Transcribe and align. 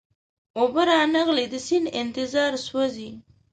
اوبه 0.59 0.81
را 0.89 0.99
نغلې 1.15 1.45
د 1.49 1.53
سیند 1.67 1.87
انتظار 2.01 2.51
سوزی 2.67 3.09